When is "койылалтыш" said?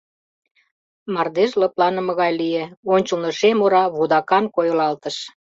4.55-5.15